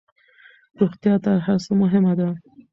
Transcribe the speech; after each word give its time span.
روغتيا 0.79 1.13
تر 1.23 1.35
هرڅه 1.45 1.71
مهمه 1.81 2.13
ده 2.19 2.27